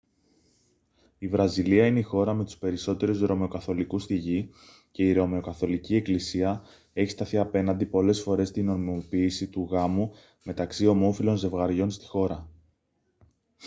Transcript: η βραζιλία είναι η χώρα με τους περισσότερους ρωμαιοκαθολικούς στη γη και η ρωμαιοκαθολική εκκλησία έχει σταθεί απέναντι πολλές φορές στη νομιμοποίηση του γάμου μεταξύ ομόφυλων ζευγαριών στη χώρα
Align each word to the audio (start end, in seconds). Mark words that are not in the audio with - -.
η 1.17 1.27
βραζιλία 1.27 1.85
είναι 1.85 1.99
η 1.99 2.03
χώρα 2.03 2.33
με 2.33 2.43
τους 2.45 2.57
περισσότερους 2.57 3.21
ρωμαιοκαθολικούς 3.21 4.03
στη 4.03 4.15
γη 4.15 4.49
και 4.91 5.03
η 5.03 5.13
ρωμαιοκαθολική 5.13 5.95
εκκλησία 5.95 6.63
έχει 6.93 7.09
σταθεί 7.09 7.37
απέναντι 7.37 7.85
πολλές 7.85 8.21
φορές 8.21 8.47
στη 8.47 8.63
νομιμοποίηση 8.63 9.47
του 9.47 9.67
γάμου 9.71 10.11
μεταξύ 10.43 10.85
ομόφυλων 10.87 11.35
ζευγαριών 11.37 11.91
στη 11.91 12.05
χώρα 12.05 12.49